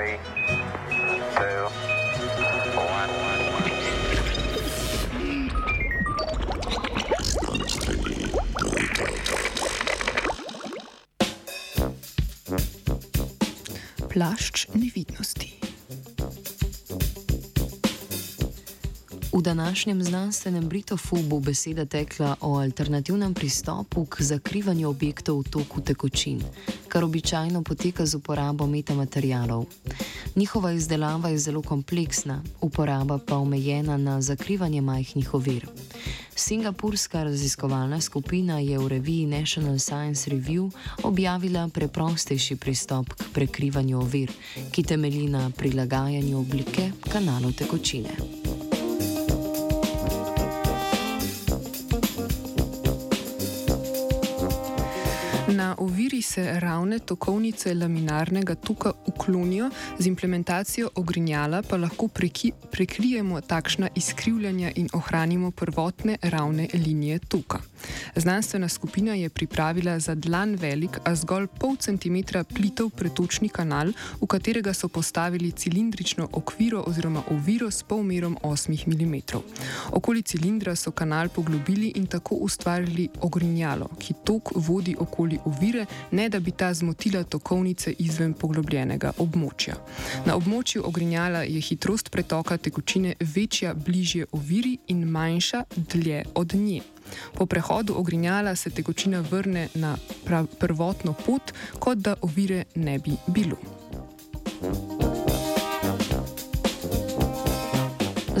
Three, 0.00 0.16
two, 1.36 1.68
one. 2.80 3.10
Plašč 14.08 14.66
nevidnosti. 14.74 15.60
V 19.32 19.42
današnjem 19.42 20.02
znanstvenem 20.02 20.68
Britofu 20.68 21.16
bo 21.16 21.40
beseda 21.40 21.84
tekla 21.84 22.36
o 22.40 22.56
alternativnem 22.56 23.34
pristopu 23.34 24.04
k 24.04 24.20
zakrivanju 24.20 24.88
objektov 24.88 25.40
v 25.40 25.50
toku 25.50 25.80
tekočin, 25.80 26.42
kar 26.90 27.04
običajno 27.04 27.62
poteka 27.62 28.06
z 28.06 28.18
uporabo 28.18 28.66
metamaterialov. 28.66 29.64
Njihova 30.36 30.72
izdelava 30.72 31.28
je 31.28 31.38
zelo 31.38 31.62
kompleksna, 31.62 32.42
uporaba 32.60 33.18
pa 33.18 33.36
omejena 33.36 33.96
na 33.96 34.20
zakrivanje 34.20 34.80
majhnih 34.80 35.34
ovir. 35.34 35.66
Singapurska 36.34 37.22
raziskovalna 37.22 38.00
skupina 38.00 38.58
je 38.58 38.78
v 38.78 38.88
reviji 38.88 39.26
National 39.26 39.78
Science 39.78 40.30
Review 40.30 40.70
objavila 41.02 41.68
preprostejši 41.68 42.56
pristop 42.56 43.12
k 43.12 43.24
prekrivanju 43.32 43.98
ovir, 43.98 44.32
ki 44.72 44.82
temelji 44.82 45.28
na 45.28 45.50
prilagajanju 45.56 46.38
oblike 46.38 46.90
kanalov 47.12 47.52
tekočine. 47.52 48.39
Na 55.50 55.74
oviri 55.78 56.22
se 56.22 56.60
ravne 56.60 56.98
tokovnice 56.98 57.74
laminarnega 57.74 58.54
tuka 58.54 58.92
uklonijo, 59.06 59.70
z 59.98 60.06
implementacijo 60.06 60.90
ogrinjala 60.94 61.62
pa 61.62 61.76
lahko 61.76 62.08
preki, 62.08 62.52
prekrijemo 62.70 63.40
takšna 63.40 63.88
izkrivljanja 63.94 64.70
in 64.76 64.88
ohranimo 64.92 65.50
prvotne 65.50 66.16
ravne 66.22 66.68
linije 66.74 67.18
tuka. 67.18 67.58
Znanstvena 68.16 68.68
skupina 68.68 69.14
je 69.14 69.28
pripravila 69.28 69.98
za 69.98 70.14
dlan 70.14 70.54
velik, 70.54 70.98
a 71.04 71.14
zgolj 71.14 71.46
pol 71.46 71.76
centimetra 71.76 72.44
plitev 72.44 72.90
pretočni 72.90 73.48
kanal, 73.48 73.92
v 74.20 74.26
katerega 74.26 74.74
so 74.74 74.88
postavili 74.88 75.52
cilindrično 75.52 76.28
okviro 76.32 76.84
oziroma 76.86 77.22
oviro 77.30 77.70
s 77.70 77.82
polmerom 77.82 78.36
8 78.42 78.86
mm. 78.86 79.38
Okoli 79.90 80.22
cilindra 80.22 80.76
so 80.76 80.90
kanal 80.90 81.28
poglobili 81.28 81.92
in 81.96 82.06
tako 82.06 82.34
ustvarili 82.34 83.08
ogrinjalo, 83.20 83.88
ki 83.98 84.14
tok 84.24 84.52
vodi 84.54 84.96
okoli 84.98 85.39
ovire, 85.44 85.86
ne 86.10 86.28
da 86.28 86.40
bi 86.40 86.50
ta 86.50 86.74
zmotila 86.74 87.24
tokovnice 87.24 87.94
izven 87.98 88.34
poglobljenega 88.34 89.12
območja. 89.18 89.74
Na 90.26 90.36
območju 90.36 90.84
ogrinjala 90.86 91.42
je 91.42 91.60
hitrost 91.60 92.10
pretoka 92.10 92.56
tekočine 92.56 93.14
večja 93.20 93.74
bližje 93.74 94.26
oviri 94.32 94.78
in 94.86 95.04
manjša 95.04 95.64
dlje 95.76 96.24
od 96.34 96.54
nje. 96.54 96.80
Po 97.34 97.46
prehodu 97.46 97.94
ogrinjala 97.96 98.56
se 98.56 98.70
tekočina 98.70 99.20
vrne 99.30 99.68
na 99.74 99.96
prvotno 100.58 101.12
pot, 101.26 101.52
kot 101.78 101.98
da 101.98 102.14
ovire 102.22 102.64
ne 102.74 102.98
bi 102.98 103.16
bilo. 103.26 103.56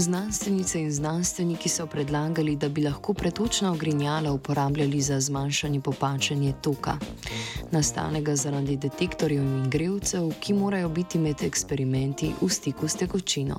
Znanstvenice 0.00 0.80
in 0.80 0.92
znanstveniki 0.92 1.68
so 1.68 1.86
predlagali, 1.86 2.56
da 2.56 2.68
bi 2.68 2.82
lahko 2.82 3.12
pretočna 3.14 3.72
ogrinjala 3.72 4.32
uporabljali 4.32 5.00
za 5.00 5.20
zmanjšanje 5.20 5.80
popačanja 5.80 6.52
toka, 6.52 6.96
nastanega 7.70 8.36
zaradi 8.36 8.76
detektorjev 8.76 9.42
in 9.42 9.70
grevcev, 9.70 10.30
ki 10.40 10.54
morajo 10.54 10.88
biti 10.88 11.18
med 11.18 11.42
eksperimenti 11.42 12.32
v 12.40 12.48
stiku 12.48 12.88
s 12.88 12.96
tekočino. 12.96 13.58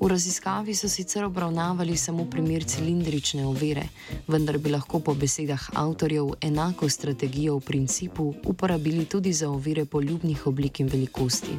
V 0.00 0.08
raziskavi 0.08 0.74
so 0.74 0.88
sicer 0.88 1.24
obravnavali 1.24 1.96
samo 1.96 2.24
primer 2.30 2.64
cilindrične 2.64 3.46
ovire, 3.46 3.86
vendar 4.26 4.58
bi 4.58 4.70
lahko 4.70 5.00
po 5.00 5.14
besedah 5.14 5.70
avtorjev 5.74 6.34
enako 6.40 6.88
strategijo 6.88 7.56
v 7.56 7.60
principu 7.60 8.34
uporabili 8.44 9.04
tudi 9.04 9.32
za 9.32 9.50
ovire 9.50 9.84
poljubnih 9.84 10.46
oblik 10.46 10.80
in 10.80 10.88
velikosti. 10.88 11.54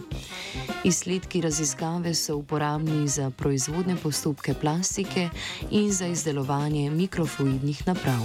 Izsledki 0.83 1.41
raziskave 1.41 2.13
so 2.13 2.35
uporabni 2.35 3.07
za 3.07 3.29
proizvodne 3.29 3.95
postopke 3.95 4.53
plastike 4.53 5.29
in 5.71 5.91
za 5.91 6.07
izdelovanje 6.07 6.89
mikrofluidnih 6.89 7.87
naprav. 7.87 8.21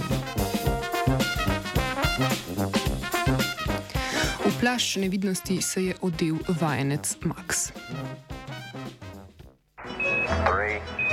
V 4.45 4.59
plašč 4.59 4.95
nevidnosti 4.95 5.61
se 5.61 5.85
je 5.85 5.95
odel 6.01 6.35
vajenec 6.59 7.15
Max. 7.23 7.71
Three. 10.45 11.08